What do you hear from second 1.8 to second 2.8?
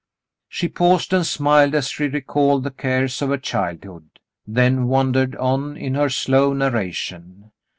she recalled the